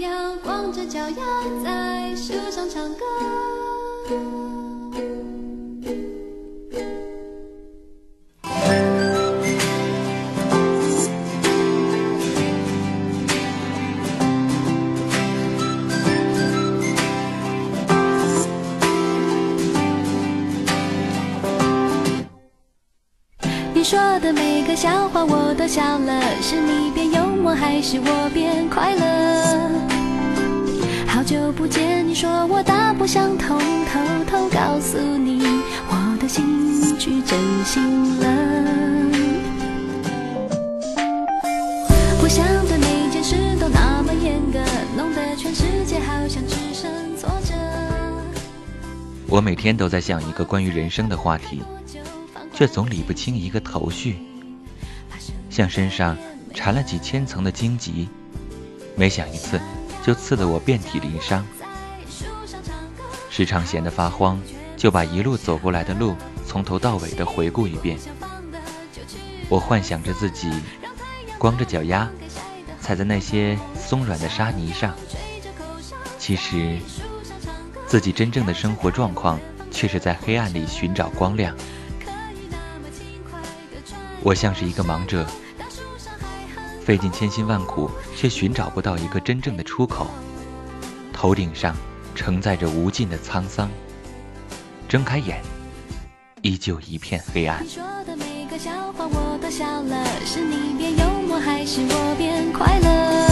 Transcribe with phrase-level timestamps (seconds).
[0.00, 1.22] 要光着脚丫
[1.62, 4.69] 在树上唱歌。
[24.60, 29.70] 每个笑话我都笑了，是你变幽默还是我变快乐？
[31.06, 35.40] 好久不见，你说我大不相同，偷偷告诉你，
[35.88, 36.44] 我的心
[36.98, 38.26] 去真心了。
[42.22, 44.58] 我想对每件事都那么严格，
[44.94, 47.54] 弄得全世界好像只剩挫折。
[49.26, 51.62] 我每天都在想一个关于人生的话题。
[52.52, 54.18] 却总理不清一个头绪，
[55.60, 56.16] 像身上
[56.54, 58.08] 缠了几千层的荆棘，
[58.96, 59.60] 每想一次，
[60.02, 61.46] 就刺得我遍体鳞伤。
[63.28, 64.40] 时常闲得发慌，
[64.74, 66.16] 就把一路走过来的路
[66.46, 67.98] 从头到尾的回顾一遍。
[69.50, 70.50] 我幻想着自己
[71.38, 72.08] 光着脚丫
[72.80, 74.94] 踩在那些松软的沙泥上，
[76.18, 76.78] 其实
[77.86, 79.38] 自己真正的生活状况
[79.70, 81.54] 却是在黑暗里寻找光亮。
[84.22, 85.26] 我像是一个盲者，
[86.84, 90.08] 费尽千辛万苦，却寻找不到一个真正的出口。
[91.12, 91.76] 头顶上
[92.14, 93.70] 承载着无尽的沧桑，
[94.88, 95.40] 睁开眼，
[96.42, 97.62] 依旧一片黑暗。
[97.64, 103.29] 你说的每个笑话我都笑了，是你变幽默还是我变快乐？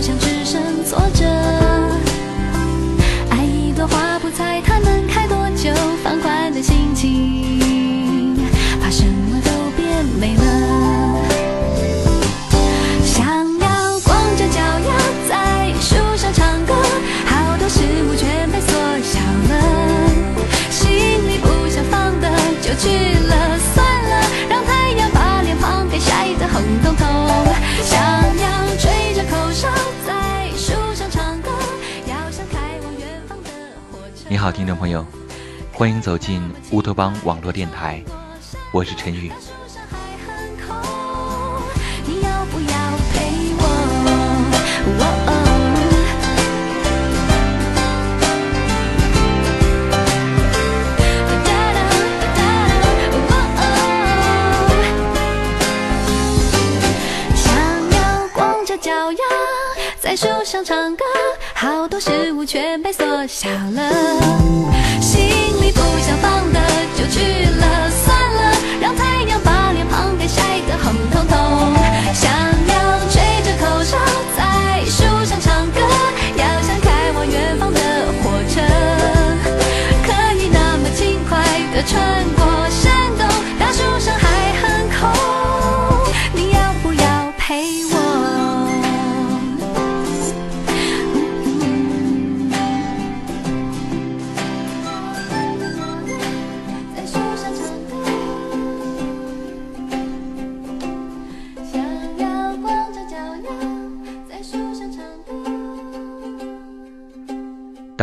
[0.00, 1.65] 像只剩挫折，
[34.56, 35.04] 听众朋友，
[35.70, 38.02] 欢迎走进乌托邦网络电台，
[38.72, 39.30] 我是陈宇。
[57.34, 57.54] 想
[57.90, 59.18] 要光着脚丫
[60.00, 61.04] 在树上唱歌。
[61.58, 64.75] 好多事物全被缩小了，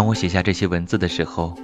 [0.00, 1.54] 当我写下这些文字的时候，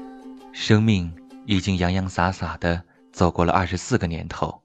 [0.52, 1.10] 生命
[1.47, 4.62] 已经洋洋洒洒的走过了二十四个年头。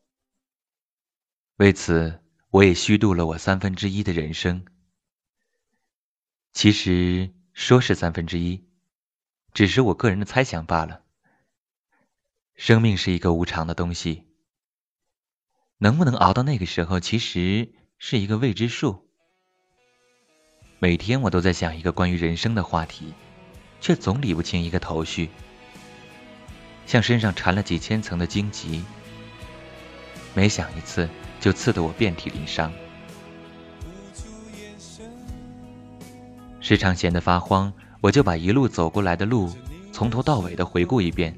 [1.56, 4.66] 为此，我也虚度了我三分之一的人生。
[6.52, 8.68] 其实说是三分之一，
[9.54, 11.04] 只是我个人的猜想罢了。
[12.56, 14.28] 生命是一个无常的东西，
[15.78, 19.10] 能不能熬到那个时候，其实是一个未知数。
[20.80, 23.14] 每天我都在想一个关于人生的话题。
[23.82, 25.30] 却总理不清一个头绪，
[26.86, 28.86] 像身上缠了几千层的荆棘，
[30.36, 32.72] 每想一次就刺得我遍体鳞伤。
[36.60, 39.52] 时常闲得发慌，我就把一路走过来的路
[39.92, 41.36] 从头到尾的回顾一遍。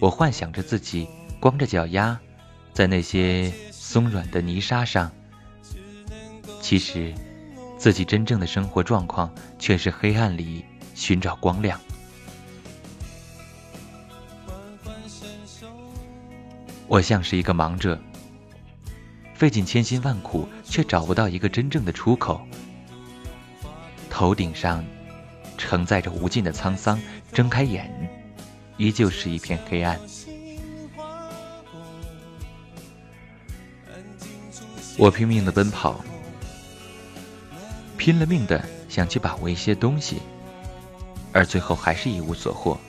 [0.00, 1.08] 我幻想着自己
[1.40, 2.18] 光着脚丫
[2.72, 5.10] 在那些松软的泥沙上，
[6.60, 7.14] 其实
[7.78, 10.64] 自己真正的生活状况却是黑暗里。
[10.96, 11.78] 寻找光亮。
[16.88, 18.00] 我像是一个盲者，
[19.34, 22.40] 费尽千辛万苦，却找不到一个真正的出口。
[24.08, 24.82] 头顶上
[25.58, 26.98] 承载着无尽的沧桑，
[27.32, 27.92] 睁开眼，
[28.78, 30.00] 依旧是一片黑暗。
[34.96, 36.00] 我拼命的奔跑，
[37.98, 40.22] 拼了命的想去把握一些东西，
[41.36, 42.80] 而最后还是一无所获。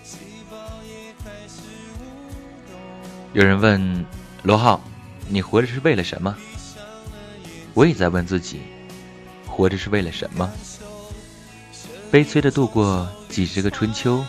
[3.34, 4.06] 有人问
[4.42, 4.80] 罗浩
[5.28, 6.34] ：“你活着是为了什么？”
[7.76, 8.62] 我也在问自己
[9.46, 10.50] ：“活着是为了什么？”
[12.10, 14.24] 悲催的度过几十个春秋，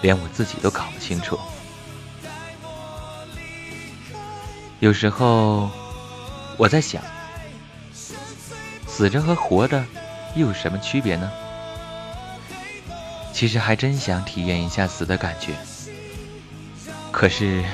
[0.00, 1.38] 连我自己都搞不清楚。
[4.80, 5.70] 有时候。
[6.56, 7.02] 我在想，
[8.86, 9.84] 死着和活着
[10.36, 11.28] 又有什么区别呢？
[13.34, 15.54] 其实还真想体验一下死的感觉，
[17.10, 17.64] 可是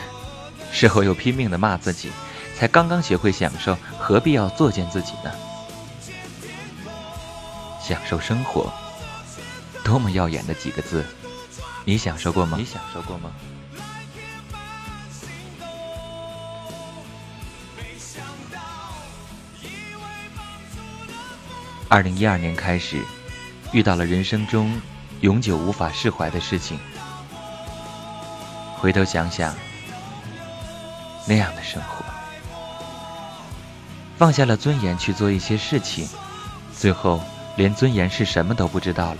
[0.72, 2.10] 事后又拼命的骂自己，
[2.56, 5.30] 才刚刚学会享受，何必要作践自己呢？
[7.78, 8.72] 享受生活，
[9.84, 11.04] 多么耀眼的几个字，
[11.84, 12.56] 你享受过吗？
[12.58, 13.30] 你享受过吗？
[21.86, 23.04] 二零一二年开始，
[23.72, 24.80] 遇到了人生中
[25.20, 26.78] 永久无法释怀的事情。
[28.78, 29.54] 回头想想，
[31.26, 32.04] 那样的生活，
[34.16, 36.08] 放下了尊严去做一些事情，
[36.74, 37.20] 最后
[37.56, 39.18] 连尊严是什么都不知道了。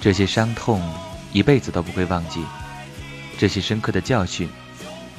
[0.00, 0.82] 这些伤痛
[1.32, 2.44] 一辈子都不会忘记，
[3.38, 4.50] 这些深刻的教训，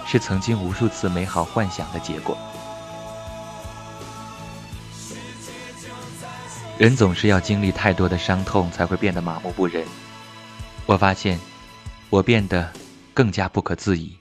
[0.06, 2.38] 是曾经无数次美好幻想的结果。
[6.80, 9.86] 人总是要经历太多的伤痛，才会变得麻木不仁。
[10.88, 11.40] 我发现，
[12.10, 12.74] 我变得
[13.14, 14.18] 更加不可自已。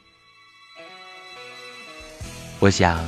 [2.58, 3.04] 我想，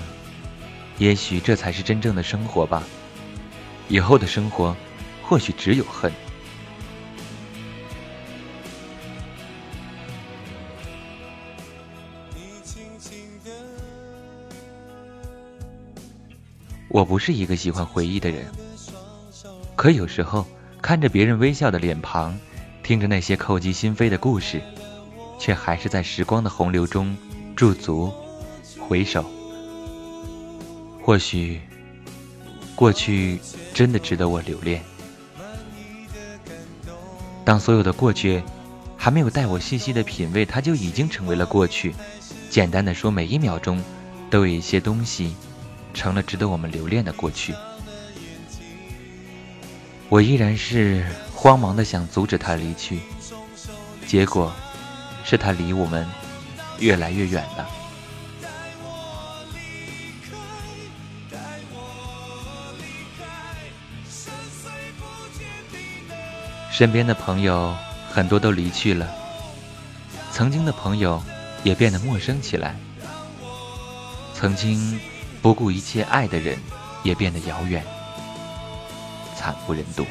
[0.97, 2.83] 也许这才是真正的生活吧。
[3.89, 4.75] 以后的生活，
[5.23, 6.11] 或许只有恨。
[16.89, 18.64] 我不是一个喜欢回忆的人。
[19.77, 20.47] 可有时候，
[20.81, 22.39] 看着别人微笑的脸庞，
[22.83, 24.63] 听着那些扣击心扉的故事，
[25.39, 27.17] 却还是在时光的洪流中
[27.57, 28.13] 驻足，
[28.79, 29.25] 回首。
[31.03, 31.61] 或许，
[32.75, 33.39] 过去
[33.75, 34.83] 真的值得我留恋。
[37.45, 38.43] 当所有的过去
[38.97, 41.95] 还没有带我细细的品味，它就已经成为了过去。
[42.49, 43.83] 简单的说，每一秒钟，
[44.31, 45.35] 都有一些东西，
[45.93, 47.53] 成了值得我们留恋的过去。
[50.09, 51.05] 我依然是
[51.35, 53.01] 慌忙的想阻止他离去，
[54.07, 54.53] 结果
[55.25, 56.07] 是他离我们
[56.79, 57.69] 越来越远了。
[66.71, 67.75] 身边的朋友
[68.11, 69.09] 很多都离去了，
[70.31, 71.23] 曾经的朋友
[71.63, 72.77] 也变得陌生起来，
[74.35, 75.01] 曾经
[75.41, 76.59] 不顾一切爱的人
[77.03, 77.85] 也变得遥远。
[79.45, 80.07] 惨不忍睹。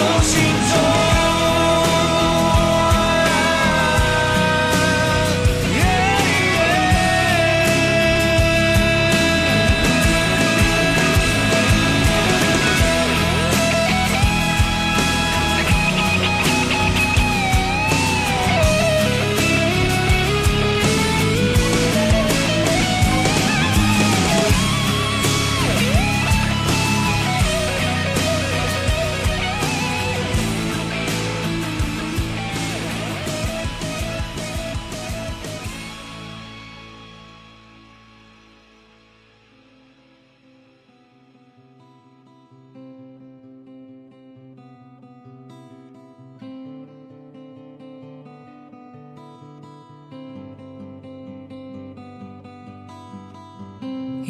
[0.00, 0.49] 流星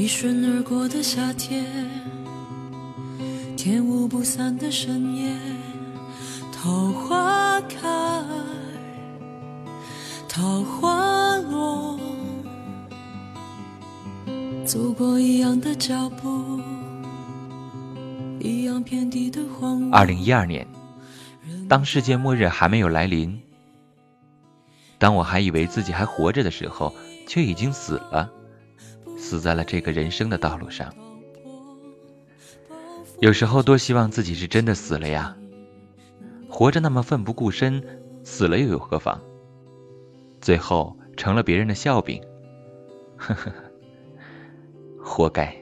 [0.01, 1.63] 一瞬而过的夏天，
[3.55, 5.31] 天无不散的深夜，
[6.51, 7.79] 桃花开，
[10.27, 12.01] 桃花落，
[14.65, 16.59] 走过一样的脚步，
[18.39, 19.93] 一样遍地的荒芜。
[19.93, 20.67] 二零一二年，
[21.69, 23.39] 当世界末日还没有来临，
[24.97, 26.91] 当我还以为自己还活着的时候，
[27.27, 28.31] 却已经死了。
[29.31, 30.93] 死在了这个人生的道路上。
[33.21, 35.37] 有时候多希望自己是真的死了呀！
[36.49, 37.81] 活着那么奋不顾身，
[38.25, 39.21] 死了又有何妨？
[40.41, 42.21] 最后成了别人的笑柄，
[43.17, 43.53] 呵呵，
[45.01, 45.57] 活该。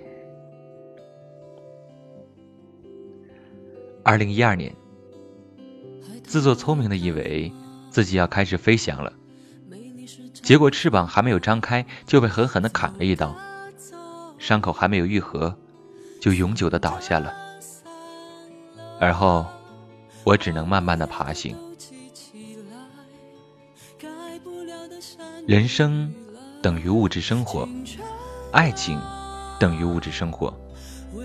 [4.03, 4.75] 二零一二年，
[6.25, 7.53] 自作聪明的以为
[7.91, 9.13] 自己要开始飞翔了，
[10.33, 13.37] 结果翅膀还没有张开，就被狠狠的砍了一刀。
[14.39, 15.55] 伤口还没有愈合，
[16.21, 17.33] 就永久的倒下了。
[19.01, 19.45] 而后，
[20.25, 21.57] 我只能慢慢的爬行。
[25.47, 26.13] 人生
[26.63, 27.69] 等于物质生活，
[28.53, 29.01] 爱情
[29.59, 30.53] 等于物质生活，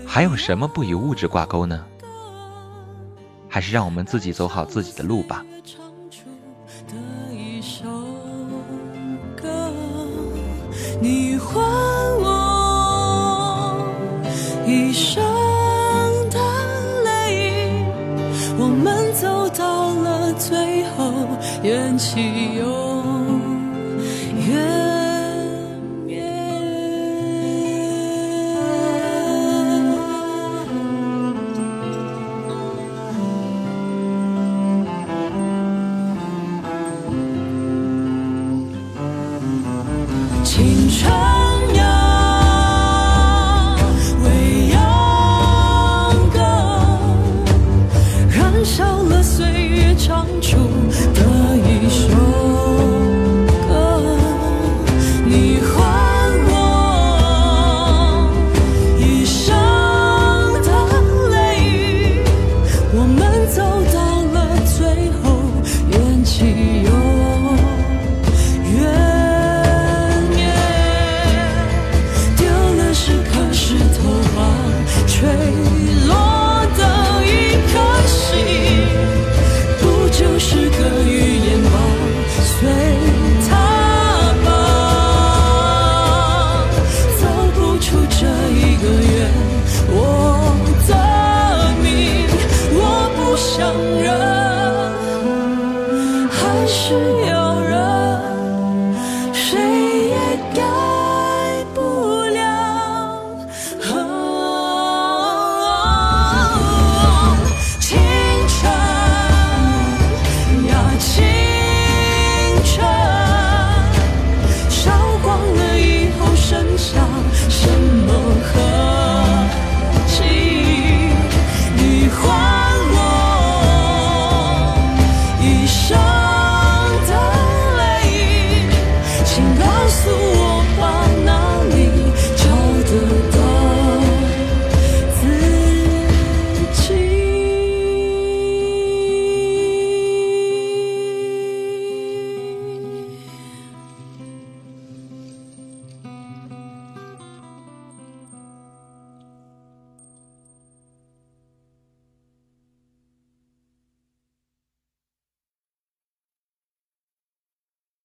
[0.06, 1.84] 还有什么不与物质挂钩呢？
[3.48, 5.44] 还是让我们自己走好自己的路吧。
[11.00, 11.36] 你
[14.74, 15.22] 一生
[16.30, 16.40] 的
[17.04, 17.70] 泪，
[18.58, 21.12] 我们走到了最后，
[21.62, 22.83] 缘起又。